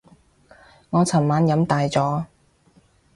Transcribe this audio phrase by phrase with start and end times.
[0.89, 2.25] 我尋晚飲大咗